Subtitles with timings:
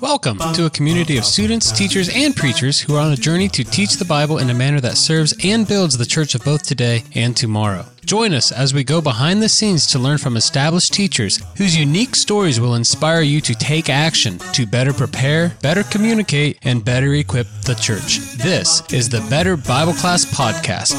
[0.00, 3.64] Welcome to a community of students, teachers, and preachers who are on a journey to
[3.64, 7.02] teach the Bible in a manner that serves and builds the church of both today
[7.16, 7.86] and tomorrow.
[8.04, 12.14] Join us as we go behind the scenes to learn from established teachers whose unique
[12.14, 17.48] stories will inspire you to take action to better prepare, better communicate, and better equip
[17.64, 18.18] the church.
[18.36, 20.94] This is the Better Bible Class Podcast.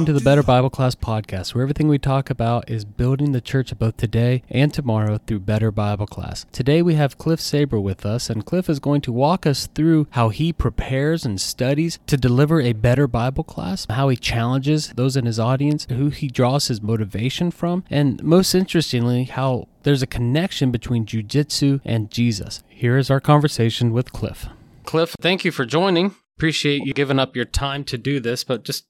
[0.00, 3.40] Welcome to the Better Bible Class Podcast, where everything we talk about is building the
[3.42, 6.46] church both today and tomorrow through Better Bible Class.
[6.52, 10.06] Today we have Cliff Sabroe with us, and Cliff is going to walk us through
[10.12, 15.18] how he prepares and studies to deliver a better Bible class, how he challenges those
[15.18, 20.06] in his audience, who he draws his motivation from, and most interestingly, how there's a
[20.06, 22.62] connection between jujitsu and Jesus.
[22.70, 24.46] Here is our conversation with Cliff.
[24.84, 26.14] Cliff, thank you for joining.
[26.40, 28.86] Appreciate you giving up your time to do this, but just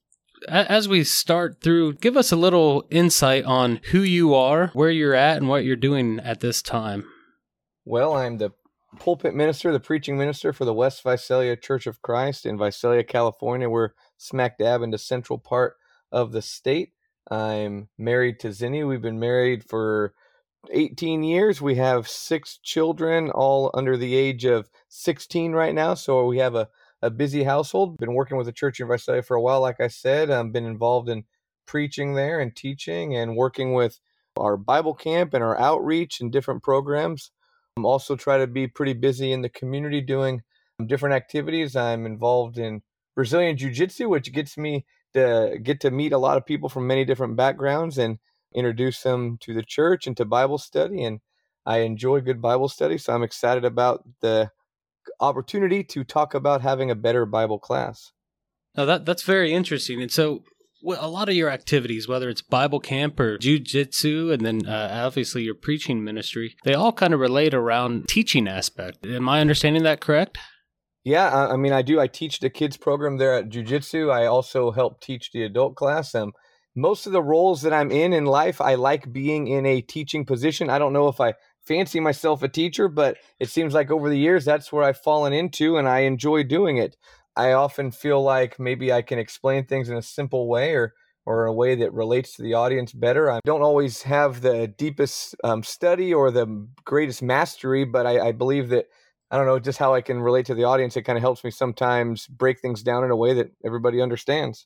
[0.47, 5.13] as we start through, give us a little insight on who you are, where you're
[5.13, 7.03] at, and what you're doing at this time.
[7.83, 8.51] Well, I'm the
[8.99, 13.69] pulpit minister, the preaching minister for the West Visalia Church of Christ in Visalia, California.
[13.69, 15.75] We're smack dab in the central part
[16.09, 16.93] of the state.
[17.29, 18.87] I'm married to Zinni.
[18.87, 20.13] We've been married for
[20.71, 21.61] 18 years.
[21.61, 25.95] We have six children, all under the age of 16 right now.
[25.95, 26.69] So we have a
[27.01, 27.97] a busy household.
[27.97, 30.29] Been working with the church in Visalia for a while, like I said.
[30.29, 31.23] I've been involved in
[31.65, 33.99] preaching there and teaching and working with
[34.37, 37.31] our Bible camp and our outreach and different programs.
[37.77, 40.41] I'm also try to be pretty busy in the community doing
[40.85, 41.75] different activities.
[41.75, 42.81] I'm involved in
[43.15, 46.87] Brazilian Jiu Jitsu, which gets me to get to meet a lot of people from
[46.87, 48.19] many different backgrounds and
[48.53, 51.03] introduce them to the church and to Bible study.
[51.03, 51.19] And
[51.65, 54.51] I enjoy good Bible study, so I'm excited about the
[55.19, 58.11] opportunity to talk about having a better Bible class.
[58.75, 60.01] Now that that's very interesting.
[60.01, 60.43] And so
[60.83, 65.43] a lot of your activities, whether it's Bible camp or jujitsu, and then uh, obviously
[65.43, 69.05] your preaching ministry, they all kind of relate around teaching aspect.
[69.05, 70.37] Am I understanding that correct?
[71.03, 71.99] Yeah, I mean, I do.
[71.99, 74.11] I teach the kids program there at jujitsu.
[74.11, 76.13] I also help teach the adult class.
[76.13, 76.31] Um,
[76.75, 80.25] most of the roles that I'm in in life, I like being in a teaching
[80.25, 80.69] position.
[80.69, 81.33] I don't know if I
[81.65, 85.33] fancy myself a teacher, but it seems like over the years that's where I've fallen
[85.33, 86.95] into and I enjoy doing it.
[87.35, 90.93] I often feel like maybe I can explain things in a simple way or
[91.25, 93.29] or in a way that relates to the audience better.
[93.29, 98.31] I don't always have the deepest um, study or the greatest mastery, but I, I
[98.31, 98.87] believe that
[99.29, 100.97] I don't know just how I can relate to the audience.
[100.97, 104.65] It kind of helps me sometimes break things down in a way that everybody understands.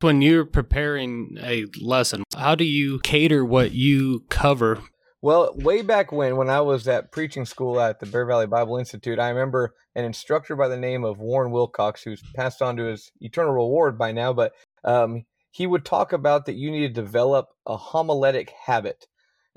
[0.00, 4.82] When you're preparing a lesson, how do you cater what you cover
[5.24, 8.76] well, way back when, when I was at preaching school at the Bear Valley Bible
[8.76, 12.84] Institute, I remember an instructor by the name of Warren Wilcox, who's passed on to
[12.84, 14.52] his eternal reward by now, but
[14.84, 19.06] um, he would talk about that you need to develop a homiletic habit.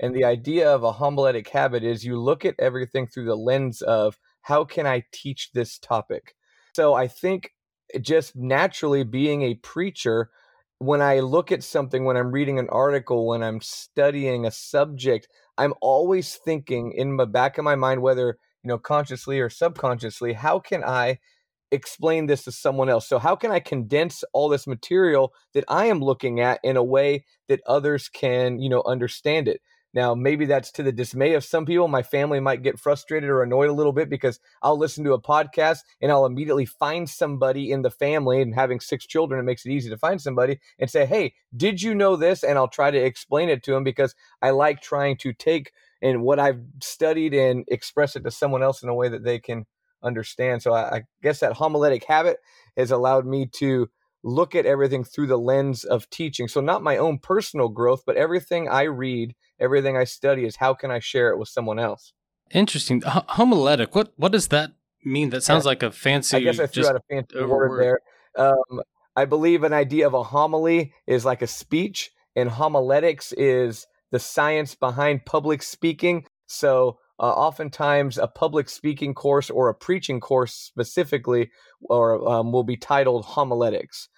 [0.00, 3.82] And the idea of a homiletic habit is you look at everything through the lens
[3.82, 6.34] of how can I teach this topic?
[6.74, 7.50] So I think
[8.00, 10.30] just naturally being a preacher,
[10.78, 15.28] when I look at something, when I'm reading an article, when I'm studying a subject,
[15.56, 20.34] I'm always thinking in the back of my mind, whether you know consciously or subconsciously,
[20.34, 21.18] how can I
[21.72, 23.08] explain this to someone else?
[23.08, 26.84] So how can I condense all this material that I am looking at in a
[26.84, 29.60] way that others can, you know, understand it?
[29.94, 31.88] Now, maybe that's to the dismay of some people.
[31.88, 35.20] My family might get frustrated or annoyed a little bit because I'll listen to a
[35.20, 38.42] podcast and I'll immediately find somebody in the family.
[38.42, 41.80] And having six children, it makes it easy to find somebody and say, Hey, did
[41.80, 42.42] you know this?
[42.42, 45.72] And I'll try to explain it to them because I like trying to take
[46.02, 49.38] and what I've studied and express it to someone else in a way that they
[49.38, 49.66] can
[50.02, 50.62] understand.
[50.62, 52.38] So I, I guess that homiletic habit
[52.76, 53.88] has allowed me to
[54.28, 56.48] look at everything through the lens of teaching.
[56.48, 60.74] So not my own personal growth, but everything I read everything I study is how
[60.74, 62.12] can I share it with someone else.
[62.50, 63.02] Interesting.
[63.04, 63.94] H- homiletic.
[63.94, 64.70] What what does that
[65.04, 65.30] mean?
[65.30, 65.70] That sounds yeah.
[65.70, 66.36] like a fancy.
[66.36, 68.00] I guess I threw out a fancy word there.
[68.36, 68.82] Um,
[69.16, 74.18] I believe an idea of a homily is like a speech, and homiletics is the
[74.18, 76.24] science behind public speaking.
[76.46, 81.50] So uh, oftentimes a public speaking course or a preaching course specifically
[81.82, 84.08] or um, will be titled homiletics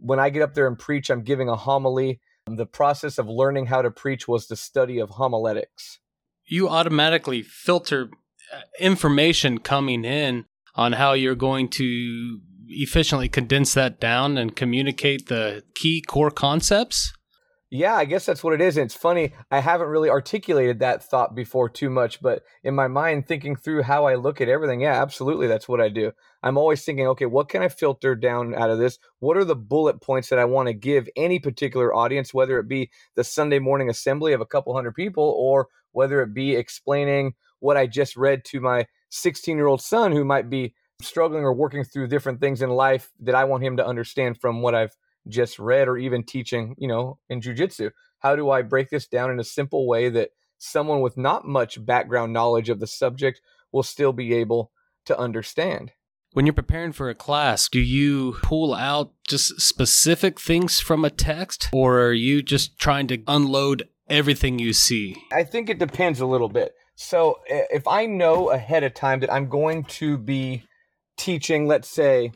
[0.00, 2.20] when i get up there and preach i'm giving a homily
[2.56, 5.98] the process of learning how to preach was the study of homiletics.
[6.46, 8.10] You automatically filter
[8.52, 15.28] uh, information coming in on how you're going to efficiently condense that down and communicate
[15.28, 17.12] the key core concepts?
[17.72, 18.76] Yeah, I guess that's what it is.
[18.76, 22.88] And it's funny, I haven't really articulated that thought before too much, but in my
[22.88, 26.10] mind, thinking through how I look at everything, yeah, absolutely, that's what I do.
[26.42, 28.98] I'm always thinking, okay, what can I filter down out of this?
[29.18, 32.68] What are the bullet points that I want to give any particular audience, whether it
[32.68, 37.34] be the Sunday morning assembly of a couple hundred people or whether it be explaining
[37.58, 41.52] what I just read to my 16 year old son who might be struggling or
[41.52, 44.96] working through different things in life that I want him to understand from what I've
[45.28, 47.90] just read or even teaching, you know, in jujitsu.
[48.20, 51.84] How do I break this down in a simple way that someone with not much
[51.84, 53.40] background knowledge of the subject
[53.72, 54.72] will still be able
[55.06, 55.92] to understand?
[56.32, 61.10] When you're preparing for a class, do you pull out just specific things from a
[61.10, 65.16] text or are you just trying to unload everything you see?
[65.32, 66.74] I think it depends a little bit.
[66.94, 70.62] So if I know ahead of time that I'm going to be
[71.16, 72.30] teaching, let's say,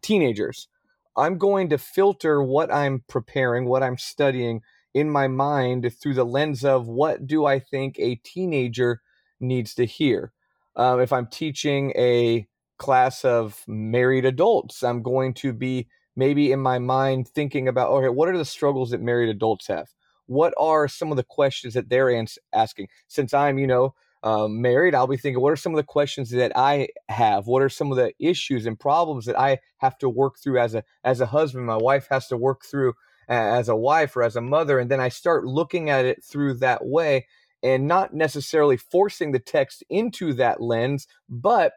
[0.00, 0.68] teenagers,
[1.16, 4.60] I'm going to filter what I'm preparing, what I'm studying
[4.94, 9.00] in my mind through the lens of what do I think a teenager
[9.40, 10.32] needs to hear.
[10.76, 12.46] Um, if I'm teaching a
[12.80, 15.86] class of married adults, I'm going to be
[16.16, 19.88] maybe in my mind thinking about, okay, what are the struggles that married adults have?
[20.26, 22.88] What are some of the questions that they're ans- asking?
[23.06, 26.30] Since I'm, you know, um, married, I'll be thinking, what are some of the questions
[26.30, 27.46] that I have?
[27.46, 30.74] What are some of the issues and problems that I have to work through as
[30.74, 31.66] a as a husband?
[31.66, 32.94] My wife has to work through
[33.28, 36.54] as a wife or as a mother, and then I start looking at it through
[36.54, 37.26] that way,
[37.62, 41.72] and not necessarily forcing the text into that lens, but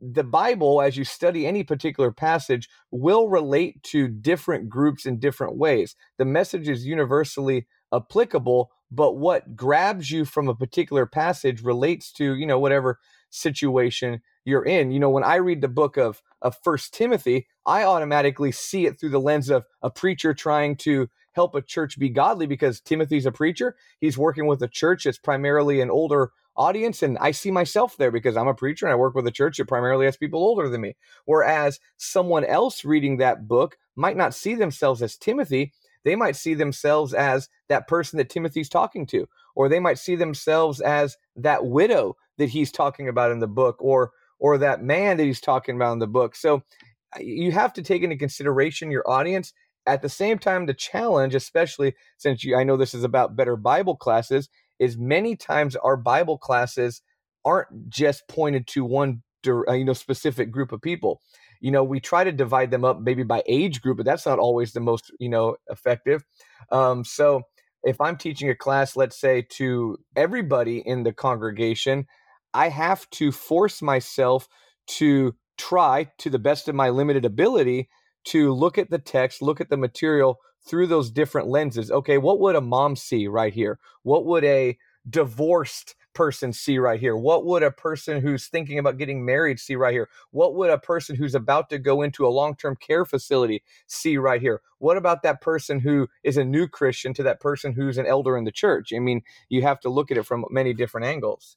[0.00, 5.56] the Bible, as you study any particular passage, will relate to different groups in different
[5.56, 5.94] ways.
[6.18, 12.34] The message is universally applicable, but what grabs you from a particular passage relates to
[12.34, 12.98] you know whatever
[13.30, 17.84] situation you're in you know when i read the book of of first timothy i
[17.84, 22.08] automatically see it through the lens of a preacher trying to help a church be
[22.08, 27.02] godly because timothy's a preacher he's working with a church that's primarily an older audience
[27.02, 29.56] and i see myself there because i'm a preacher and i work with a church
[29.56, 34.34] that primarily has people older than me whereas someone else reading that book might not
[34.34, 35.72] see themselves as timothy
[36.04, 40.16] they might see themselves as that person that Timothy's talking to, or they might see
[40.16, 45.18] themselves as that widow that he's talking about in the book, or or that man
[45.18, 46.34] that he's talking about in the book.
[46.34, 46.62] So
[47.14, 49.52] uh, you have to take into consideration your audience.
[49.86, 53.56] At the same time, the challenge, especially since you, I know this is about better
[53.56, 54.48] Bible classes,
[54.80, 57.02] is many times our Bible classes
[57.44, 61.20] aren't just pointed to one you know specific group of people.
[61.60, 64.40] You know we try to divide them up maybe by age group but that's not
[64.40, 66.24] always the most you know effective.
[66.72, 67.44] Um, so
[67.82, 72.06] if i'm teaching a class let's say to everybody in the congregation
[72.54, 74.48] i have to force myself
[74.86, 77.88] to try to the best of my limited ability
[78.24, 82.40] to look at the text look at the material through those different lenses okay what
[82.40, 84.76] would a mom see right here what would a
[85.08, 87.16] divorced person see right here?
[87.16, 90.08] What would a person who's thinking about getting married see right here?
[90.30, 94.16] What would a person who's about to go into a long term care facility see
[94.16, 94.60] right here?
[94.78, 98.36] What about that person who is a new Christian to that person who's an elder
[98.36, 98.92] in the church?
[98.94, 101.56] I mean, you have to look at it from many different angles.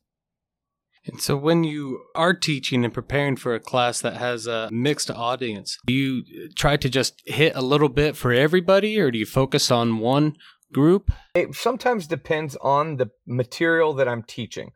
[1.05, 5.11] And so, when you are teaching and preparing for a class that has a mixed
[5.11, 9.25] audience, do you try to just hit a little bit for everybody, or do you
[9.25, 10.37] focus on one
[10.71, 11.11] group?
[11.35, 14.71] It sometimes depends on the material that I'm teaching.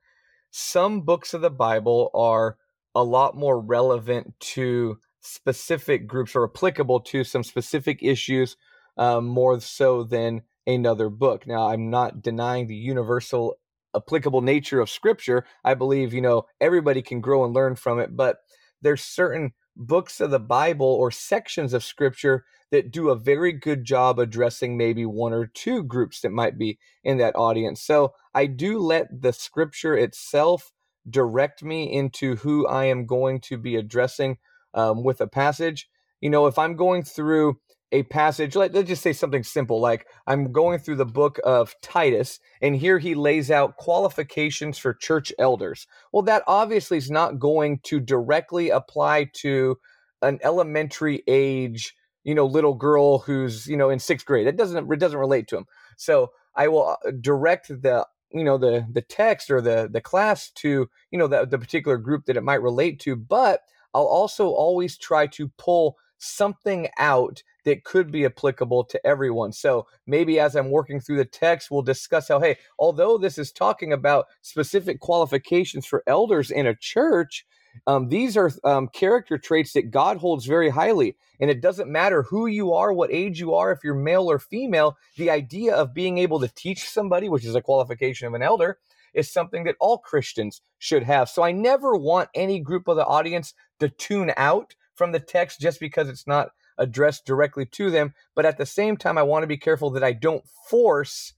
[0.51, 2.57] Some books of the Bible are
[2.93, 8.57] a lot more relevant to specific groups or applicable to some specific issues
[8.97, 11.45] um, more so than another book.
[11.45, 13.57] Now, I'm not denying the universal
[13.97, 15.45] applicable nature of scripture.
[15.63, 18.37] I believe, you know, everybody can grow and learn from it, but
[18.81, 23.85] there's certain books of the Bible or sections of scripture that do a very good
[23.85, 27.81] job addressing maybe one or two groups that might be in that audience.
[27.81, 30.71] So I do let the scripture itself
[31.09, 34.37] direct me into who I am going to be addressing
[34.73, 35.89] um, with a passage.
[36.19, 37.59] You know, if I'm going through
[37.91, 41.75] a passage, let, us just say something simple like I'm going through the book of
[41.81, 45.87] Titus, and here he lays out qualifications for church elders.
[46.11, 49.77] Well, that obviously is not going to directly apply to
[50.21, 54.47] an elementary age you know little girl who's you know in sixth grade.
[54.47, 55.65] That doesn't it doesn't relate to him.
[55.95, 60.51] So I will uh, direct the you know the the text or the the class
[60.51, 63.61] to you know the, the particular group that it might relate to but
[63.93, 69.85] i'll also always try to pull something out that could be applicable to everyone so
[70.05, 73.93] maybe as i'm working through the text we'll discuss how hey although this is talking
[73.93, 77.45] about specific qualifications for elders in a church
[77.85, 81.15] um, these are um, character traits that God holds very highly.
[81.39, 84.39] And it doesn't matter who you are, what age you are, if you're male or
[84.39, 88.41] female, the idea of being able to teach somebody, which is a qualification of an
[88.41, 88.79] elder,
[89.13, 91.29] is something that all Christians should have.
[91.29, 95.59] So I never want any group of the audience to tune out from the text
[95.59, 98.13] just because it's not addressed directly to them.
[98.35, 101.33] But at the same time, I want to be careful that I don't force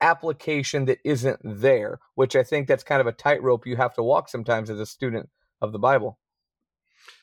[0.00, 4.02] application that isn't there, which I think that's kind of a tightrope you have to
[4.02, 5.28] walk sometimes as a student
[5.60, 6.18] of the Bible.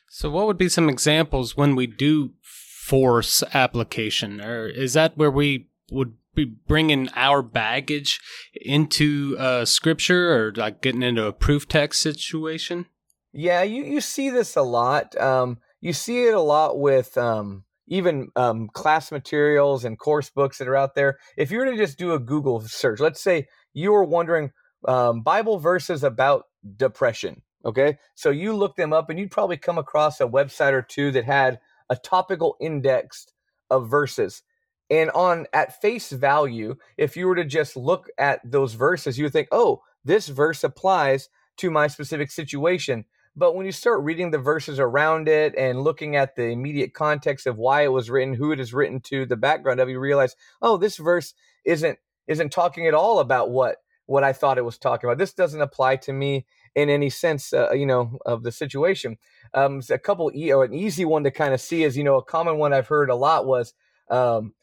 [0.08, 5.30] So, what would be some examples when we do force application, or is that where
[5.30, 8.20] we would be bringing our baggage
[8.54, 12.86] into uh, scripture, or like getting into a proof text situation?
[13.32, 15.18] Yeah, you you see this a lot.
[15.18, 20.56] Um, you see it a lot with um, even um, class materials and course books
[20.58, 21.18] that are out there.
[21.36, 24.52] If you were to just do a Google search, let's say you were wondering
[24.88, 26.44] um, Bible verses about
[26.76, 27.42] depression.
[27.64, 31.12] Okay, so you look them up and you'd probably come across a website or two
[31.12, 31.60] that had
[31.90, 33.26] a topical index
[33.70, 34.42] of verses.
[34.90, 39.24] And on at face value, if you were to just look at those verses, you
[39.24, 43.04] would think, oh, this verse applies to my specific situation.
[43.34, 47.46] But when you start reading the verses around it and looking at the immediate context
[47.46, 50.36] of why it was written, who it is written to, the background of, you realize,
[50.60, 51.34] oh, this verse
[51.64, 51.98] isn't
[52.28, 55.18] isn't talking at all about what what I thought it was talking about.
[55.18, 59.16] This doesn't apply to me in any sense, uh, you know, of the situation.
[59.54, 62.16] Um, a couple, e- or an easy one to kind of see is, you know,
[62.16, 63.74] a common one I've heard a lot was,
[64.10, 64.54] um,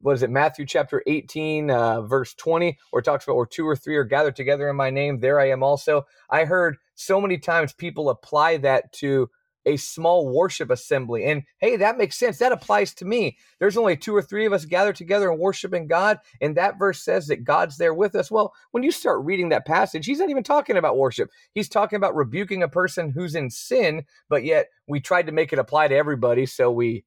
[0.00, 3.66] what is it, Matthew chapter 18, uh, verse 20, where it talks about where two
[3.66, 6.06] or three are gathered together in my name, there I am also.
[6.30, 9.30] I heard so many times people apply that to
[9.66, 11.24] a small worship assembly.
[11.26, 12.38] And hey, that makes sense.
[12.38, 13.36] That applies to me.
[13.58, 16.18] There's only two or three of us gathered together and worshiping God.
[16.40, 18.30] And that verse says that God's there with us.
[18.30, 21.30] Well, when you start reading that passage, he's not even talking about worship.
[21.52, 25.52] He's talking about rebuking a person who's in sin, but yet we tried to make
[25.52, 26.46] it apply to everybody.
[26.46, 27.04] So we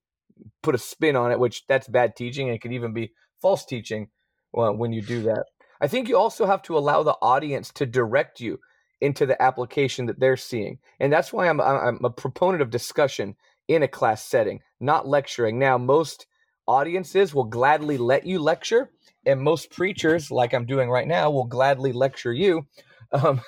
[0.62, 3.12] put a spin on it, which that's bad teaching and it could even be
[3.42, 4.10] false teaching
[4.52, 5.44] when you do that.
[5.82, 8.60] I think you also have to allow the audience to direct you
[9.02, 10.80] into the application that they're seeing.
[11.00, 13.36] And that's why I'm, I'm a proponent of discussion
[13.68, 15.60] in a class setting, not lecturing.
[15.60, 16.26] Now, most
[16.68, 18.92] audiences will gladly let you lecture,
[19.26, 22.68] and most preachers, like I'm doing right now, will gladly lecture you.
[23.12, 23.42] Um,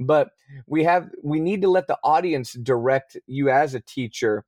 [0.00, 0.30] but
[0.66, 4.44] we have we need to let the audience direct you as a teacher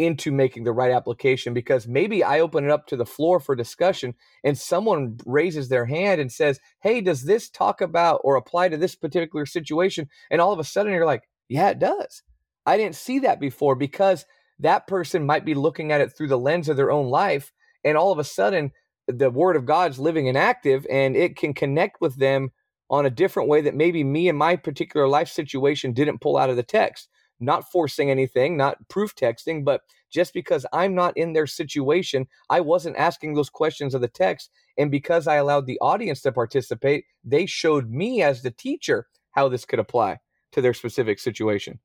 [0.00, 3.54] into making the right application because maybe I open it up to the floor for
[3.54, 8.70] discussion and someone raises their hand and says, Hey, does this talk about or apply
[8.70, 10.08] to this particular situation?
[10.30, 12.22] And all of a sudden you're like, Yeah, it does.
[12.64, 14.24] I didn't see that before because
[14.58, 17.52] that person might be looking at it through the lens of their own life.
[17.84, 18.72] And all of a sudden,
[19.06, 22.52] the word of God's living and active, and it can connect with them
[22.88, 26.48] on a different way that maybe me and my particular life situation didn't pull out
[26.48, 31.32] of the text not forcing anything, not proof texting, but just because I'm not in
[31.32, 34.50] their situation, I wasn't asking those questions of the text.
[34.76, 39.48] And because I allowed the audience to participate, they showed me as the teacher how
[39.48, 40.18] this could apply
[40.52, 41.78] to their specific situation.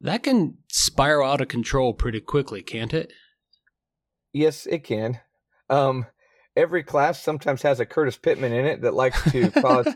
[0.00, 3.12] That can spiral out of control pretty quickly, can't it?
[4.32, 5.20] Yes, it can.
[5.70, 6.06] Um,
[6.54, 9.88] every class sometimes has a Curtis Pittman in it that likes to cause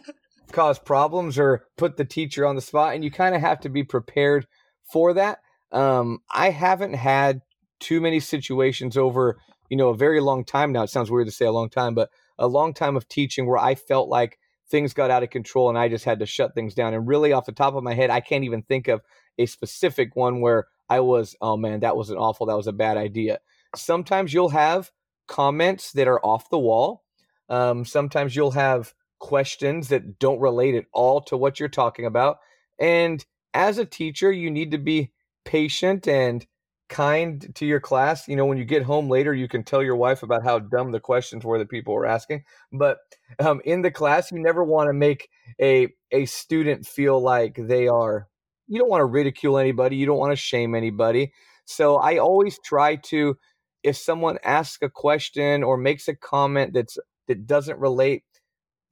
[0.53, 3.69] cause problems or put the teacher on the spot, and you kind of have to
[3.69, 4.47] be prepared
[4.93, 5.39] for that.
[5.73, 7.43] Um, I haven't had
[7.79, 10.83] too many situations over, you know, a very long time now.
[10.83, 13.59] It sounds weird to say a long time, but a long time of teaching where
[13.59, 16.75] I felt like things got out of control and I just had to shut things
[16.75, 16.95] down.
[16.95, 19.01] And really, off the top of my head, I can't even think of
[19.39, 22.73] a specific one where I was, oh man, that was an awful, that was a
[22.73, 23.41] bad idea.
[23.77, 24.91] Sometimes you'll have
[25.29, 27.05] comments that are off the wall.
[27.49, 32.39] Um, sometimes you'll have questions that don't relate at all to what you're talking about.
[32.79, 35.13] And as a teacher, you need to be
[35.45, 36.47] patient and
[36.89, 38.29] kind to your class.
[38.29, 40.93] You know, when you get home later, you can tell your wife about how dumb
[40.93, 42.45] the questions were that people were asking.
[42.73, 42.99] But
[43.39, 45.29] um, in the class, you never want to make
[45.61, 48.29] a a student feel like they are.
[48.67, 49.97] You don't want to ridicule anybody.
[49.97, 51.33] You don't want to shame anybody.
[51.65, 53.37] So I always try to,
[53.85, 58.25] if someone asks a question or makes a comment that's that doesn't relate,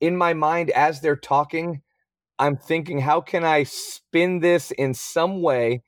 [0.01, 1.83] in my mind as they're talking,
[2.39, 5.83] I'm thinking, how can I spin this in some way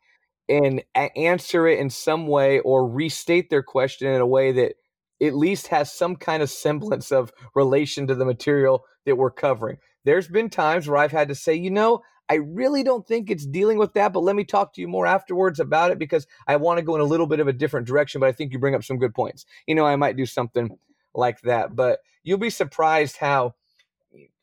[0.49, 4.75] and answer it in some way or restate their question in a way that
[5.23, 9.76] at least has some kind of semblance of relation to the material that we're covering.
[10.04, 13.47] There's been times where I've had to say, you know, I really don't think it's
[13.47, 16.57] dealing with that, but let me talk to you more afterwards about it because I
[16.57, 18.59] want to go in a little bit of a different direction, but I think you
[18.59, 19.45] bring up some good points.
[19.66, 20.71] You know, I might do something
[21.14, 23.54] like that, but you'll be surprised how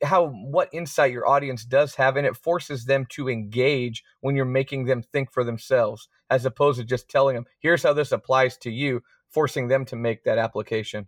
[0.03, 4.45] how what insight your audience does have and it forces them to engage when you're
[4.45, 8.57] making them think for themselves as opposed to just telling them here's how this applies
[8.57, 11.07] to you forcing them to make that application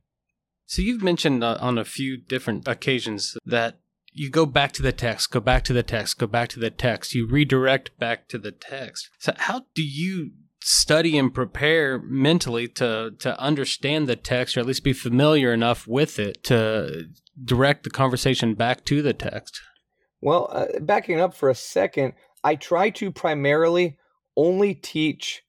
[0.65, 3.79] so you've mentioned uh, on a few different occasions that
[4.11, 6.69] you go back to the text, go back to the text, go back to the
[6.69, 7.13] text.
[7.13, 9.09] You redirect back to the text.
[9.19, 14.65] So how do you study and prepare mentally to to understand the text or at
[14.65, 17.05] least be familiar enough with it to
[17.43, 19.61] direct the conversation back to the text?
[20.21, 22.13] Well, uh, backing up for a second,
[22.43, 23.97] I try to primarily
[24.35, 25.43] only teach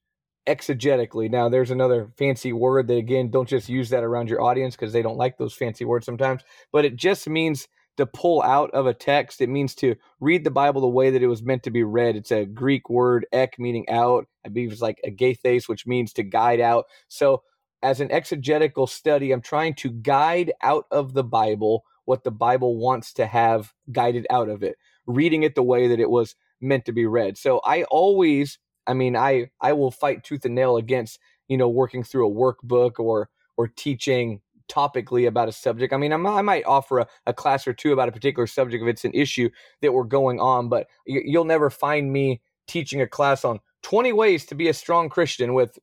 [0.47, 1.31] exegetically.
[1.31, 4.93] Now, there's another fancy word that, again, don't just use that around your audience because
[4.93, 7.69] they don't like those fancy words sometimes, but it just means
[8.01, 9.41] to pull out of a text.
[9.41, 12.17] It means to read the Bible the way that it was meant to be read.
[12.17, 14.27] It's a Greek word, ek, meaning out.
[14.45, 16.87] I believe it's like a agathes, which means to guide out.
[17.09, 17.43] So,
[17.83, 22.77] as an exegetical study, I'm trying to guide out of the Bible what the Bible
[22.77, 24.77] wants to have guided out of it,
[25.07, 27.39] reading it the way that it was meant to be read.
[27.39, 31.69] So I always, I mean, I I will fight tooth and nail against you know
[31.69, 34.41] working through a workbook or or teaching
[34.71, 35.93] topically about a subject.
[35.93, 38.83] I mean, I'm, i might offer a, a, class or two about a particular subject
[38.83, 39.51] if it's an issue
[39.83, 44.13] that we're going on, but you, you'll never find me teaching a class on 20
[44.13, 45.79] ways to be a strong Christian with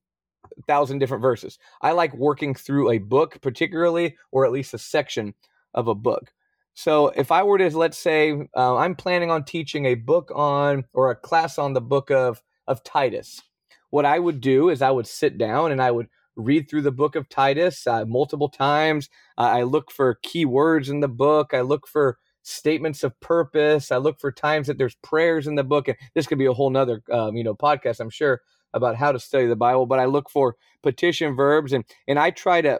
[0.57, 1.59] a thousand different verses.
[1.81, 5.33] I like working through a book, particularly, or at least a section
[5.73, 6.31] of a book.
[6.73, 10.85] So if I were to, let's say, uh, I'm planning on teaching a book on
[10.93, 13.41] or a class on the book of of Titus,
[13.89, 16.91] what I would do is I would sit down and I would read through the
[16.91, 19.09] book of Titus uh, multiple times.
[19.37, 21.53] Uh, I look for key words in the book.
[21.53, 23.91] I look for statements of purpose.
[23.91, 25.87] I look for times that there's prayers in the book.
[25.87, 28.41] And this could be a whole nother, um, you know, podcast, I'm sure,
[28.73, 29.85] about how to study the Bible.
[29.85, 32.79] But I look for petition verbs and and I try to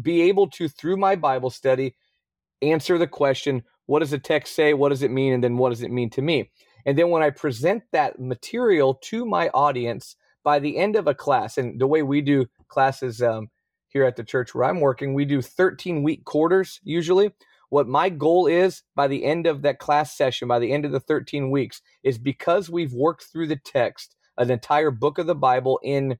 [0.00, 1.94] be able to through my Bible study
[2.60, 4.74] answer the question, what does the text say?
[4.74, 5.32] What does it mean?
[5.32, 6.50] And then what does it mean to me?
[6.84, 10.16] And then when I present that material to my audience
[10.48, 13.48] by the end of a class, and the way we do classes um,
[13.88, 17.32] here at the church where I'm working, we do 13 week quarters usually.
[17.68, 20.92] What my goal is by the end of that class session, by the end of
[20.92, 25.34] the 13 weeks, is because we've worked through the text, an entire book of the
[25.34, 26.16] Bible in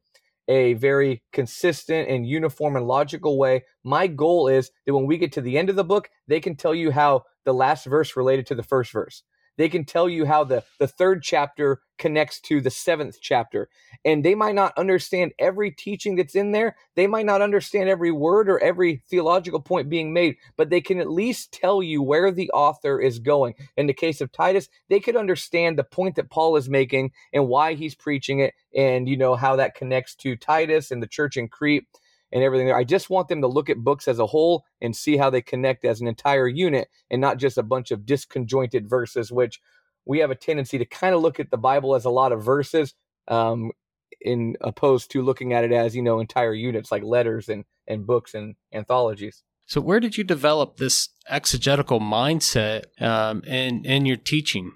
[0.46, 3.64] a very consistent and uniform and logical way.
[3.82, 6.54] My goal is that when we get to the end of the book, they can
[6.54, 9.22] tell you how the last verse related to the first verse.
[9.58, 13.68] They can tell you how the, the third chapter connects to the seventh chapter.
[14.04, 16.76] And they might not understand every teaching that's in there.
[16.94, 21.00] They might not understand every word or every theological point being made, but they can
[21.00, 23.54] at least tell you where the author is going.
[23.76, 27.48] In the case of Titus, they could understand the point that Paul is making and
[27.48, 31.36] why he's preaching it, and you know how that connects to Titus and the church
[31.36, 31.86] in Crete
[32.32, 32.76] and everything there.
[32.76, 35.42] I just want them to look at books as a whole and see how they
[35.42, 39.60] connect as an entire unit and not just a bunch of disconjointed verses, which
[40.04, 42.44] we have a tendency to kind of look at the Bible as a lot of
[42.44, 42.94] verses,
[43.28, 43.72] um,
[44.20, 48.06] in opposed to looking at it as, you know, entire units like letters and, and
[48.06, 49.42] books and anthologies.
[49.66, 54.72] So where did you develop this exegetical mindset um, in, in your teaching?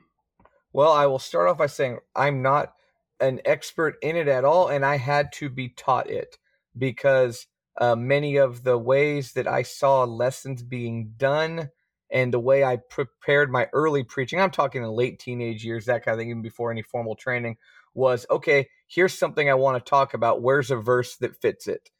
[0.72, 2.74] Well, I will start off by saying I'm not
[3.20, 6.36] an expert in it at all, and I had to be taught it
[6.76, 7.46] because
[7.80, 11.70] uh, many of the ways that I saw lessons being done
[12.10, 16.04] and the way I prepared my early preaching, I'm talking in late teenage years, that
[16.04, 17.56] kind of thing, even before any formal training,
[17.94, 20.42] was okay, here's something I want to talk about.
[20.42, 21.90] Where's a verse that fits it?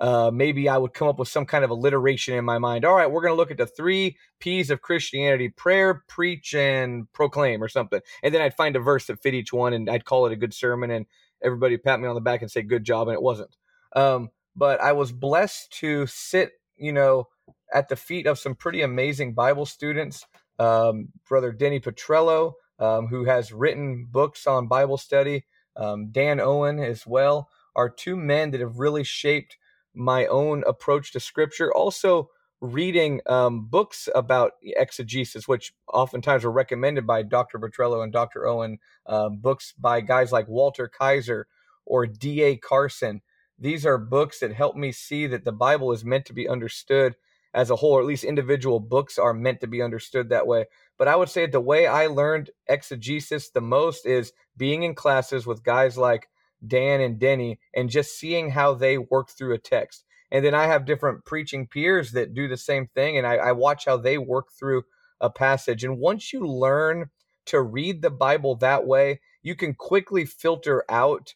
[0.00, 2.84] Uh, maybe I would come up with some kind of alliteration in my mind.
[2.84, 7.10] All right, we're going to look at the three P's of Christianity prayer, preach, and
[7.12, 8.00] proclaim, or something.
[8.22, 10.36] And then I'd find a verse that fit each one, and I'd call it a
[10.36, 11.06] good sermon, and
[11.40, 13.56] everybody pat me on the back and say, good job, and it wasn't.
[13.94, 17.28] Um, but I was blessed to sit, you know,
[17.72, 20.26] at the feet of some pretty amazing Bible students.
[20.58, 25.44] Um, Brother Denny Petrillo, um, who has written books on Bible study,
[25.76, 29.56] um, Dan Owen as well, are two men that have really shaped
[29.94, 31.72] my own approach to Scripture.
[31.72, 32.28] Also,
[32.60, 37.58] reading um, books about exegesis, which oftentimes are recommended by Dr.
[37.58, 38.46] Petrillo and Dr.
[38.46, 41.48] Owen, um, books by guys like Walter Kaiser
[41.84, 42.56] or D.A.
[42.56, 43.20] Carson.
[43.62, 47.14] These are books that help me see that the Bible is meant to be understood
[47.54, 50.64] as a whole, or at least individual books are meant to be understood that way.
[50.98, 55.46] But I would say the way I learned exegesis the most is being in classes
[55.46, 56.28] with guys like
[56.66, 60.04] Dan and Denny and just seeing how they work through a text.
[60.32, 63.52] And then I have different preaching peers that do the same thing, and I, I
[63.52, 64.82] watch how they work through
[65.20, 65.84] a passage.
[65.84, 67.10] And once you learn
[67.46, 71.34] to read the Bible that way, you can quickly filter out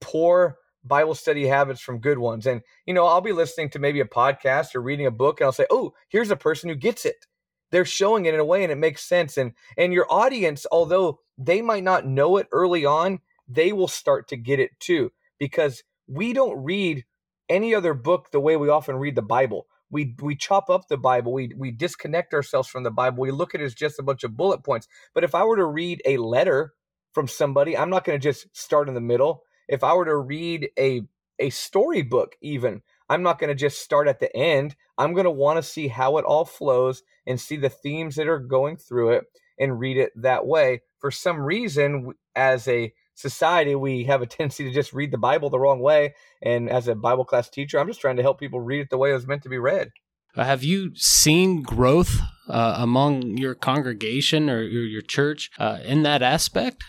[0.00, 0.56] poor
[0.88, 2.46] Bible study habits from good ones.
[2.46, 5.46] And, you know, I'll be listening to maybe a podcast or reading a book and
[5.46, 7.26] I'll say, oh, here's a person who gets it.
[7.70, 9.36] They're showing it in a way and it makes sense.
[9.36, 14.28] And and your audience, although they might not know it early on, they will start
[14.28, 15.12] to get it too.
[15.38, 17.04] Because we don't read
[17.48, 19.66] any other book the way we often read the Bible.
[19.90, 23.54] we we chop up the Bible, we we disconnect ourselves from the Bible, we look
[23.54, 24.88] at it as just a bunch of bullet points.
[25.14, 26.74] But if I were to read a letter
[27.12, 29.42] from somebody, I'm not going to just start in the middle.
[29.68, 31.02] If I were to read a
[31.40, 34.74] a storybook, even, I'm not going to just start at the end.
[34.98, 38.26] I'm going to want to see how it all flows and see the themes that
[38.26, 39.24] are going through it
[39.58, 40.82] and read it that way.
[40.98, 45.50] For some reason, as a society, we have a tendency to just read the Bible
[45.50, 46.14] the wrong way.
[46.42, 48.98] And as a Bible class teacher, I'm just trying to help people read it the
[48.98, 49.90] way it was meant to be read.
[50.36, 56.02] Uh, have you seen growth uh, among your congregation or your, your church uh, in
[56.02, 56.84] that aspect?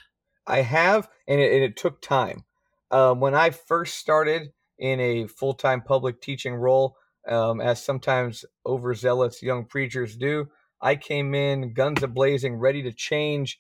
[0.46, 2.44] I have, and it, and it took time.
[2.92, 6.96] Um, when I first started in a full time public teaching role,
[7.28, 10.48] um, as sometimes overzealous young preachers do,
[10.82, 13.60] I came in guns a blazing, ready to change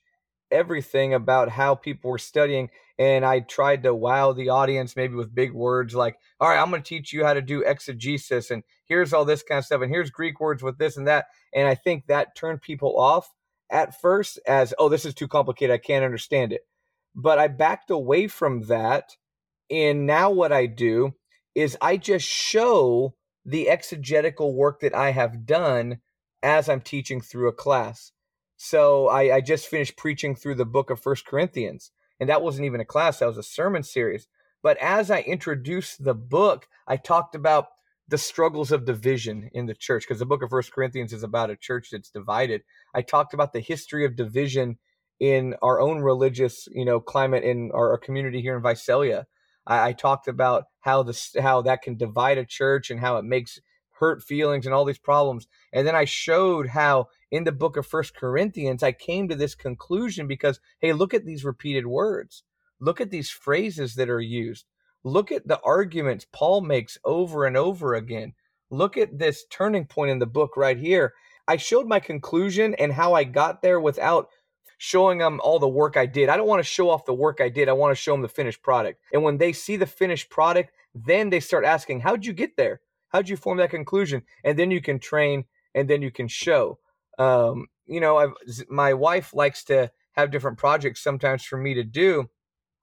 [0.51, 5.33] everything about how people were studying and I tried to wow the audience maybe with
[5.33, 8.63] big words like, all right, I'm going to teach you how to do exegesis and
[8.85, 11.27] here's all this kind of stuff and here's Greek words with this and that.
[11.53, 13.31] And I think that turned people off
[13.69, 15.73] at first as, oh, this is too complicated.
[15.73, 16.61] I can't understand it.
[17.15, 19.15] But I backed away from that.
[19.69, 21.13] And now what I do
[21.55, 25.99] is I just show the exegetical work that I have done
[26.41, 28.11] as I'm teaching through a class.
[28.57, 32.65] So I, I just finished preaching through the book of First Corinthians, and that wasn't
[32.65, 34.27] even a class; that was a sermon series.
[34.61, 37.67] But as I introduced the book, I talked about
[38.09, 41.51] the struggles of division in the church because the book of First Corinthians is about
[41.51, 42.63] a church that's divided.
[42.93, 44.77] I talked about the history of division
[45.19, 49.27] in our own religious, you know, climate in our, our community here in Visalia.
[49.65, 53.25] I, I talked about how this how that can divide a church and how it
[53.25, 53.59] makes
[53.99, 55.47] hurt feelings and all these problems.
[55.73, 59.55] And then I showed how in the book of First Corinthians, I came to this
[59.55, 62.43] conclusion because, hey, look at these repeated words.
[62.79, 64.65] Look at these phrases that are used.
[65.03, 68.33] Look at the arguments Paul makes over and over again.
[68.69, 71.13] Look at this turning point in the book right here.
[71.47, 74.29] I showed my conclusion and how I got there without
[74.79, 76.29] showing them all the work I did.
[76.29, 77.67] I don't want to show off the work I did.
[77.67, 79.01] I want to show them the finished product.
[79.13, 82.79] And when they see the finished product, then they start asking, How'd you get there?
[83.09, 84.23] How'd you form that conclusion?
[84.43, 85.43] And then you can train
[85.75, 86.79] and then you can show.
[87.17, 88.31] Um, you know, I've,
[88.69, 92.29] my wife likes to have different projects sometimes for me to do.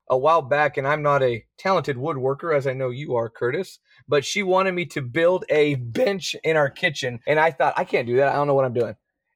[0.09, 3.81] A while back, and I'm not a talented woodworker, as I know you are, Curtis,
[4.07, 7.19] but she wanted me to build a bench in our kitchen.
[7.27, 8.29] And I thought, I can't do that.
[8.29, 8.95] I don't know what I'm doing.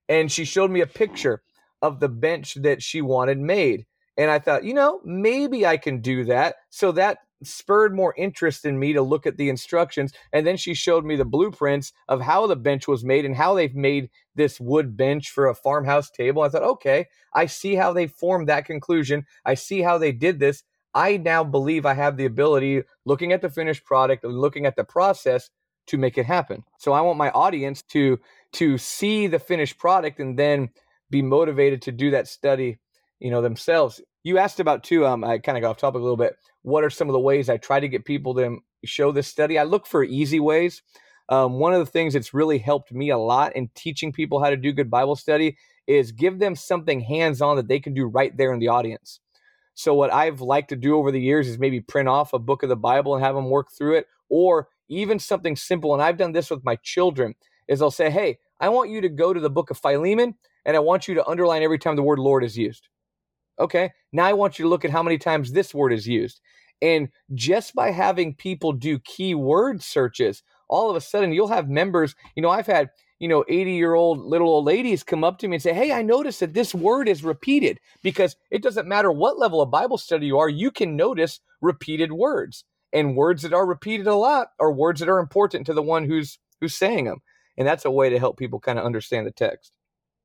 [0.09, 1.43] And she showed me a picture
[1.83, 3.87] of the bench that she wanted made.
[4.17, 6.57] And I thought, you know, maybe I can do that.
[6.69, 10.13] So that spurred more interest in me to look at the instructions.
[10.33, 13.55] And then she showed me the blueprints of how the bench was made and how
[13.55, 16.43] they've made this wood bench for a farmhouse table.
[16.43, 19.25] I thought, okay, I see how they formed that conclusion.
[19.45, 20.65] I see how they did this.
[20.93, 24.77] I now believe I have the ability, looking at the finished product and looking at
[24.77, 25.51] the process,
[25.87, 26.63] to make it happen.
[26.79, 28.21] So I want my audience to
[28.53, 30.71] to see the finished product and then
[31.11, 32.79] be motivated to do that study,
[33.19, 34.01] you know, themselves.
[34.23, 35.07] You asked about too.
[35.07, 37.21] Um, I kind of got off topic a little bit what are some of the
[37.21, 39.59] ways I try to get people to show this study?
[39.59, 40.83] I look for easy ways.
[41.29, 44.51] Um, one of the things that's really helped me a lot in teaching people how
[44.51, 48.07] to do good Bible study is give them something hands on that they can do
[48.07, 49.21] right there in the audience.
[49.75, 52.63] So, what I've liked to do over the years is maybe print off a book
[52.63, 55.95] of the Bible and have them work through it, or even something simple.
[55.95, 57.35] And I've done this with my children
[57.69, 60.77] is I'll say, Hey, I want you to go to the book of Philemon and
[60.77, 62.89] I want you to underline every time the word Lord is used.
[63.59, 66.41] Okay, now I want you to look at how many times this word is used.
[66.83, 72.15] And just by having people do keyword searches, all of a sudden you'll have members.
[72.35, 75.49] You know, I've had, you know, 80 year old little old ladies come up to
[75.49, 79.13] me and say, Hey, I noticed that this word is repeated because it doesn't matter
[79.13, 82.65] what level of Bible study you are, you can notice repeated words.
[82.93, 86.05] And words that are repeated a lot are words that are important to the one
[86.05, 87.19] who's who's saying them.
[87.57, 89.73] And that's a way to help people kind of understand the text.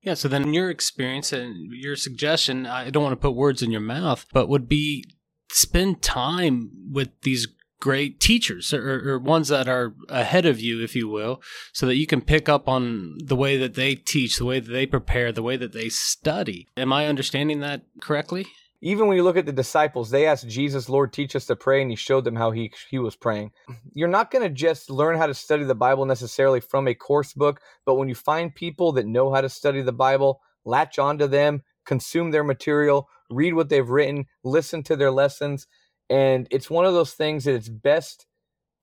[0.05, 3.71] Yeah, so then your experience and your suggestion, I don't want to put words in
[3.71, 5.03] your mouth, but would be
[5.49, 7.47] spend time with these
[7.79, 11.41] great teachers or, or, ones that are ahead of you, if you will,
[11.73, 14.71] so that you can pick up on the way that they teach, the way that
[14.71, 16.67] they prepare, the way that they study.
[16.77, 18.47] Am I understanding that correctly?
[18.85, 21.81] Even when you look at the disciples, they asked Jesus, Lord, teach us to pray,
[21.81, 23.51] and he showed them how he, he was praying.
[23.93, 27.33] You're not going to just learn how to study the Bible necessarily from a course
[27.33, 31.25] book, but when you find people that know how to study the Bible, latch onto
[31.25, 35.65] them, consume their material, read what they've written, listen to their lessons.
[36.07, 38.27] And it's one of those things that it's best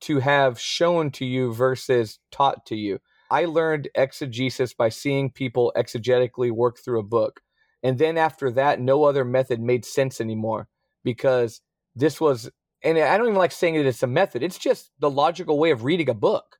[0.01, 2.99] to have shown to you versus taught to you.
[3.31, 7.39] I learned exegesis by seeing people exegetically work through a book.
[7.83, 10.67] And then after that, no other method made sense anymore
[11.03, 11.61] because
[11.95, 12.49] this was,
[12.81, 15.71] and I don't even like saying that it's a method, it's just the logical way
[15.71, 16.57] of reading a book.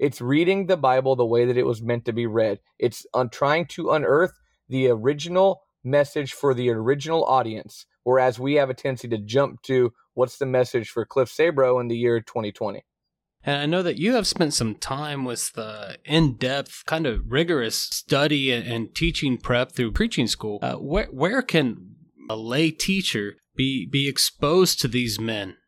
[0.00, 2.58] It's reading the Bible the way that it was meant to be read.
[2.80, 4.32] It's on trying to unearth
[4.68, 9.92] the original message for the original audience, whereas we have a tendency to jump to
[10.14, 12.84] what's the message for Cliff Sabroe in the year 2020.
[13.46, 17.30] And I know that you have spent some time with the in depth, kind of
[17.30, 20.58] rigorous study and, teaching prep through preaching school.
[20.62, 21.94] Uh, where, where can
[22.30, 25.58] a lay teacher be, be exposed to these men?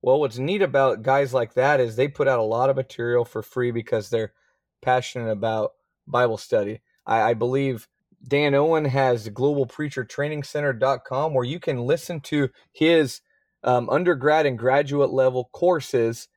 [0.00, 3.26] Well, what's neat about guys like that is they put out a lot of material
[3.26, 4.32] for free because they're
[4.80, 5.72] passionate about
[6.06, 6.80] Bible study.
[7.06, 7.88] I, I believe
[8.26, 13.20] Dan Owen has globalpreachertrainingcenter.com where you can listen to his
[13.64, 16.28] um, undergrad and graduate level courses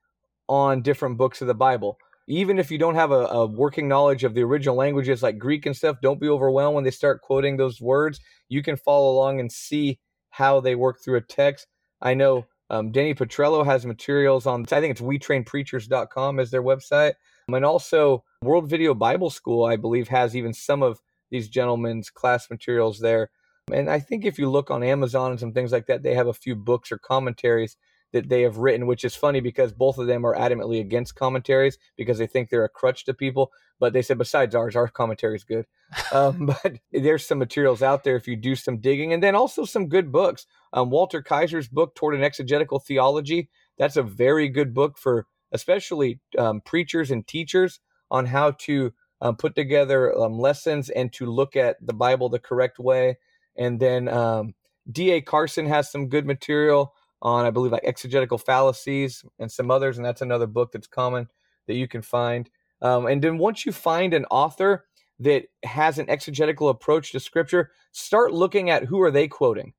[0.47, 1.97] on different books of the Bible.
[2.27, 5.65] Even if you don't have a, a, working knowledge of the original languages like Greek
[5.65, 8.19] and stuff, don't be overwhelmed when they start quoting those words.
[8.49, 9.99] You can follow along and see
[10.31, 11.67] how they work through a text.
[12.01, 17.13] I know um, Denny Petrillo has materials on, I think it's wetrainpreachers.com as their website.
[17.47, 22.49] And also, World Video Bible School, I believe, has even some of these gentlemen's class
[22.49, 23.29] materials there.
[23.71, 26.27] And I think if you look on Amazon and some things like that, they have
[26.27, 27.77] a few books or commentaries
[28.15, 31.77] that they have written, which is funny because both of them are adamantly against commentaries
[31.97, 33.51] because they think they're a crutch to people.
[33.77, 35.65] But they said, besides ours, our commentary is good.
[36.13, 39.65] um, but there's some materials out there if you do some digging, and then also
[39.65, 40.47] some good books.
[40.71, 46.21] Um, Walter Kaiser's book, Toward an Exegetical Theology, that's a very good book for especially
[46.37, 51.57] um, preachers and teachers on how to um, put together um, lessons and to look
[51.57, 53.17] at the Bible the correct way.
[53.57, 54.53] And then um,
[54.89, 55.19] D.A.
[55.21, 59.97] Carson has some good material on, I believe, like exegetical fallacies and some others.
[59.97, 61.27] And that's another book that's common
[61.67, 62.49] that you can find.
[62.81, 64.85] Um, and then once you find an author
[65.19, 69.73] that has an exegetical approach to scripture, start looking at who are they quoting?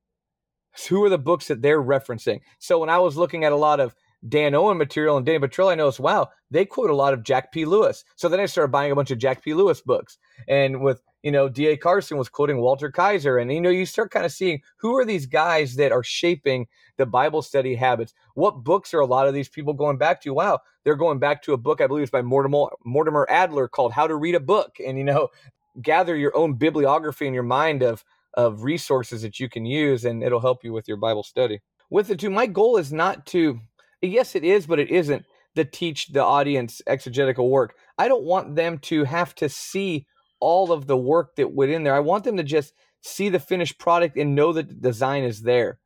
[0.89, 2.41] Who are the books that they're referencing?
[2.59, 3.95] So when I was looking at a lot of
[4.29, 7.53] Dan Owen material and Danny Petrillo, I noticed, wow, they quote a lot of Jack
[7.53, 7.65] P.
[7.65, 8.05] Lewis.
[8.17, 9.55] So then I started buying a bunch of Jack P.
[9.55, 10.19] Lewis books.
[10.49, 11.77] And with, you know, D.A.
[11.77, 13.39] Carson was quoting Walter Kaiser.
[13.39, 16.67] And, you know, you start kind of seeing who are these guys that are shaping
[16.97, 18.15] the Bible study habits?
[18.35, 20.33] What books are a lot of these people going back to?
[20.33, 23.93] Wow, they're going back to a book, I believe it's by Mortimer, Mortimer Adler called
[23.93, 24.77] How to Read a Book.
[24.85, 25.29] And, you know,
[25.83, 30.23] gather your own bibliography in your mind of, of resources that you can use, and
[30.23, 31.61] it'll help you with your Bible study.
[31.91, 33.61] With the two, my goal is not to
[34.03, 35.25] yes, it is, but it isn't
[35.57, 37.77] to teach the audience exegetical work.
[37.99, 40.07] I don't want them to have to see
[40.39, 41.95] all of the work that went in there.
[41.95, 45.43] I want them to just see the finished product and know that the design is
[45.43, 45.79] there.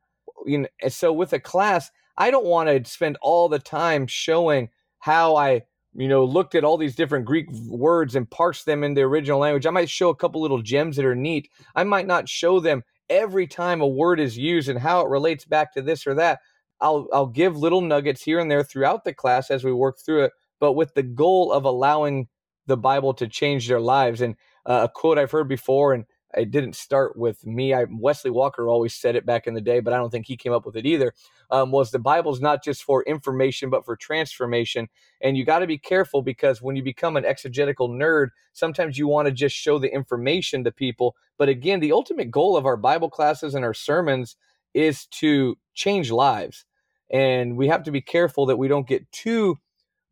[0.45, 4.69] You know, so with a class, I don't want to spend all the time showing
[4.99, 8.93] how I, you know, looked at all these different Greek words and parsed them in
[8.93, 9.65] the original language.
[9.65, 11.49] I might show a couple little gems that are neat.
[11.75, 15.45] I might not show them every time a word is used and how it relates
[15.45, 16.39] back to this or that.
[16.81, 20.25] I'll I'll give little nuggets here and there throughout the class as we work through
[20.25, 22.27] it, but with the goal of allowing
[22.67, 24.21] the Bible to change their lives.
[24.21, 27.73] And uh, a quote I've heard before, and it didn't start with me.
[27.73, 30.37] I Wesley Walker always said it back in the day, but I don't think he
[30.37, 31.13] came up with it either.
[31.49, 34.87] Um, was the Bible's not just for information, but for transformation.
[35.21, 39.07] And you got to be careful because when you become an exegetical nerd, sometimes you
[39.07, 41.15] want to just show the information to people.
[41.37, 44.37] But again, the ultimate goal of our Bible classes and our sermons
[44.73, 46.65] is to change lives.
[47.11, 49.59] And we have to be careful that we don't get too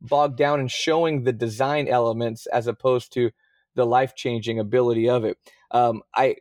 [0.01, 3.31] bogged down in showing the design elements as opposed to
[3.75, 5.37] the life changing ability of it.
[5.71, 6.37] Um, I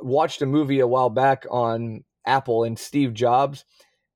[0.00, 3.64] watched a movie a while back on Apple and Steve Jobs,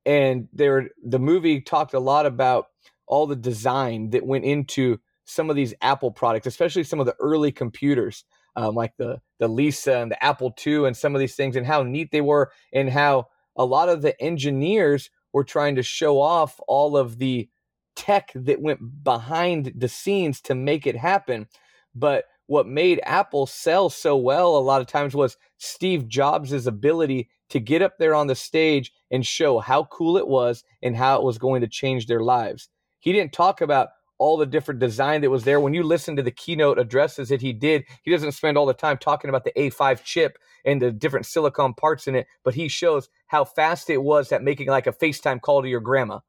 [0.05, 2.67] and there the movie talked a lot about
[3.07, 7.17] all the design that went into some of these Apple products, especially some of the
[7.19, 8.25] early computers,
[8.57, 11.67] um, like the the Lisa and the Apple II, and some of these things, and
[11.67, 16.21] how neat they were, and how a lot of the engineers were trying to show
[16.21, 17.49] off all of the
[17.97, 21.47] tech that went behind the scenes to make it happen.
[21.95, 27.29] But what made Apple sell so well a lot of times was Steve Jobs' ability
[27.51, 31.17] to get up there on the stage and show how cool it was and how
[31.17, 32.69] it was going to change their lives.
[33.01, 35.61] He didn't talk about all the different design that was there.
[35.61, 38.75] When you listen to the keynote addresses that he did, he doesn't spend all the
[38.75, 42.69] time talking about the A5 chip and the different silicon parts in it, but he
[42.69, 46.21] shows how fast it was at making like a FaceTime call to your grandma.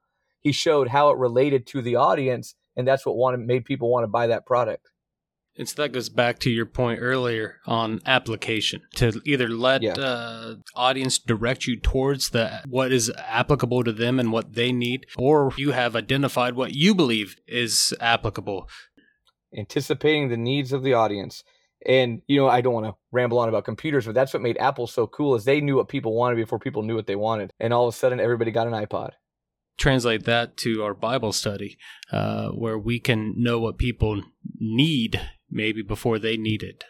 [0.41, 4.03] He showed how it related to the audience, and that's what wanted made people want
[4.03, 4.91] to buy that product.
[5.57, 9.93] And so that goes back to your point earlier on application to either let yeah.
[9.93, 15.05] uh, audience direct you towards the what is applicable to them and what they need,
[15.17, 18.67] or you have identified what you believe is applicable.
[19.57, 21.43] Anticipating the needs of the audience.
[21.87, 24.57] And you know, I don't want to ramble on about computers, but that's what made
[24.57, 27.53] Apple so cool is they knew what people wanted before people knew what they wanted.
[27.59, 29.11] And all of a sudden everybody got an iPod.
[29.77, 31.77] translate that to our Bible study,
[32.11, 34.21] uh, where we can know what people
[34.59, 35.21] need
[35.55, 36.83] maybe before they need it.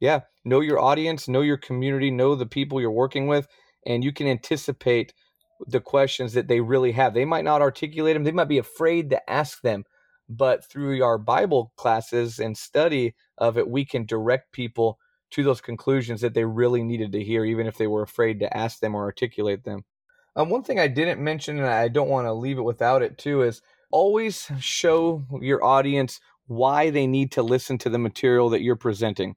[0.00, 3.48] Yeah, know your audience, know your community, know the people you're working with,
[3.84, 5.12] and you can anticipate
[5.66, 7.14] the questions that they really have.
[7.14, 9.84] They might not articulate them, they might be afraid to ask them,
[10.28, 14.98] but through our Bible classes and study of it, we can direct people
[15.32, 18.56] to those conclusions that they really needed to hear, even if they were afraid to
[18.56, 19.84] ask them or articulate them.
[20.36, 23.18] Um, one thing I didn't mention, and I don't want to leave it without it
[23.18, 28.62] too, is always show your audience why they need to listen to the material that
[28.62, 29.36] you're presenting.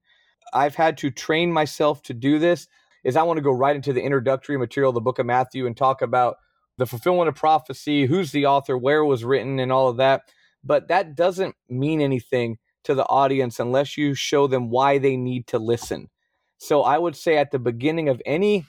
[0.54, 2.68] I've had to train myself to do this
[3.04, 5.66] is I want to go right into the introductory material of the book of Matthew
[5.66, 6.38] and talk about
[6.78, 10.24] the fulfillment of prophecy, who's the author, where it was written, and all of that.
[10.64, 15.48] But that doesn't mean anything to the audience unless you show them why they need
[15.48, 16.10] to listen.
[16.58, 18.66] So I would say at the beginning of any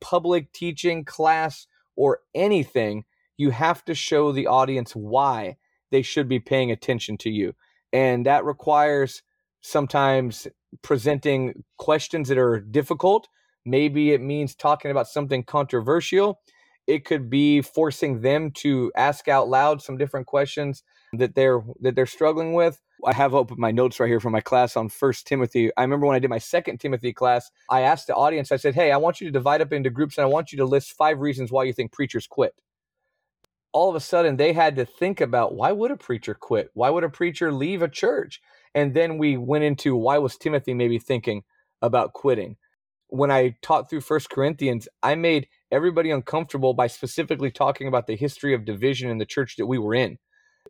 [0.00, 1.66] public teaching class
[1.96, 3.04] or anything,
[3.36, 5.56] you have to show the audience why
[5.90, 7.54] they should be paying attention to you.
[7.94, 9.22] And that requires
[9.60, 10.48] sometimes
[10.82, 13.28] presenting questions that are difficult.
[13.64, 16.40] Maybe it means talking about something controversial.
[16.86, 20.82] It could be forcing them to ask out loud some different questions
[21.14, 22.80] that they're that they're struggling with.
[23.06, 25.70] I have opened my notes right here from my class on First Timothy.
[25.76, 28.74] I remember when I did my second Timothy class, I asked the audience, I said,
[28.74, 30.96] Hey, I want you to divide up into groups and I want you to list
[30.96, 32.54] five reasons why you think preachers quit.
[33.74, 36.70] All of a sudden, they had to think about why would a preacher quit?
[36.74, 38.40] Why would a preacher leave a church?
[38.74, 41.42] And then we went into why was Timothy maybe thinking
[41.82, 42.56] about quitting?
[43.08, 48.16] When I taught through First Corinthians, I made everybody uncomfortable by specifically talking about the
[48.16, 50.18] history of division in the church that we were in.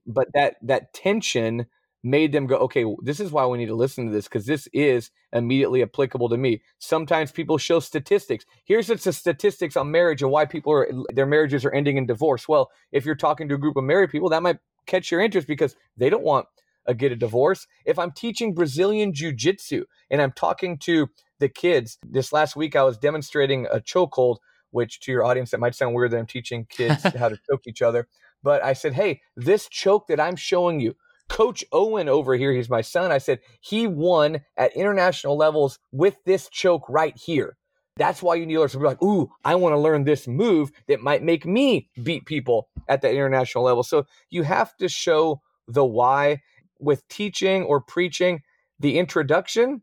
[0.07, 1.67] But that that tension
[2.05, 4.69] made them go, okay, this is why we need to listen to this because this
[4.75, 6.63] is immediately applicable to me.
[6.79, 8.45] Sometimes people show statistics.
[8.65, 12.47] Here's the statistics on marriage and why people are their marriages are ending in divorce.
[12.47, 15.49] Well, if you're talking to a group of married people, that might catch your interest
[15.49, 16.47] because they don't want
[16.87, 17.67] a get a divorce.
[17.87, 21.09] If I'm teaching Brazilian jiu-jitsu and I'm talking to
[21.41, 24.37] the kids, this last week I was demonstrating a chokehold,
[24.71, 27.67] which to your audience that might sound weird that I'm teaching kids how to choke
[27.67, 28.09] each other.
[28.43, 30.95] But I said, hey, this choke that I'm showing you,
[31.29, 33.11] Coach Owen over here, he's my son.
[33.11, 37.57] I said, he won at international levels with this choke right here.
[37.97, 41.01] That's why you need to be like, ooh, I want to learn this move that
[41.01, 43.83] might make me beat people at the international level.
[43.85, 46.41] So you have to show the why
[46.81, 48.43] with teaching or preaching.
[48.81, 49.83] The introduction,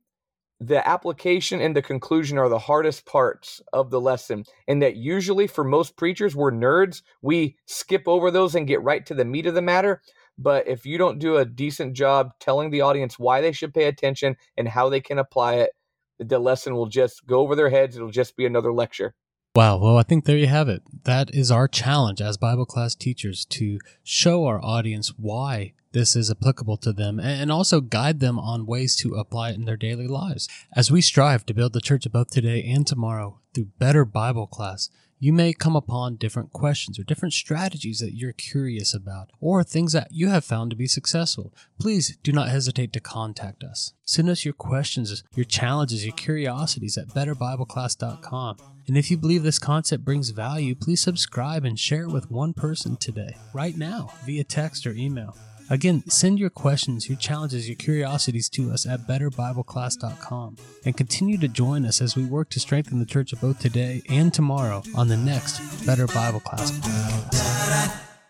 [0.60, 4.44] the application, and the conclusion are the hardest parts of the lesson.
[4.68, 7.02] And that usually for most preachers, we're nerds.
[7.22, 10.02] We skip over those and get right to the meat of the matter.
[10.42, 13.86] But if you don't do a decent job telling the audience why they should pay
[13.86, 15.72] attention and how they can apply it,
[16.20, 17.96] the lesson will just go over their heads.
[17.96, 19.16] It'll just be another lecture.
[19.54, 19.80] Wow.
[19.80, 20.82] Well, I think there you have it.
[21.04, 26.32] That is our challenge as Bible class teachers to show our audience why this is
[26.32, 30.08] applicable to them and also guide them on ways to apply it in their daily
[30.08, 30.48] lives.
[30.74, 34.90] As we strive to build the church both today and tomorrow through better Bible class,
[35.24, 39.94] you may come upon different questions or different strategies that you're curious about, or things
[39.94, 41.54] that you have found to be successful.
[41.80, 43.94] Please do not hesitate to contact us.
[44.04, 48.58] Send us your questions, your challenges, your curiosities at betterbibleclass.com.
[48.88, 52.54] And if you believe this concept brings value, please subscribe and share it with one
[52.54, 55.38] person today, right now, via text or email.
[55.72, 61.48] Again, send your questions, your challenges, your curiosities to us at betterbibleclass.com and continue to
[61.48, 65.08] join us as we work to strengthen the church of both today and tomorrow on
[65.08, 66.72] the next Better Bible Class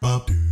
[0.04, 0.52] podcast.